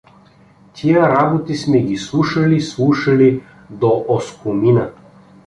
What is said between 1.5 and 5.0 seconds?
сме ги слушали, слушали до оскомина!